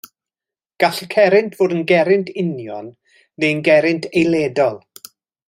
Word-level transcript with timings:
Gall 0.83 1.01
y 1.05 1.07
cerrynt 1.13 1.53
fod 1.59 1.75
yn 1.75 1.83
gerrynt 1.91 2.31
union 2.45 2.89
neu'n 3.45 3.63
gerrynt 3.69 4.09
eiledol. 4.23 4.83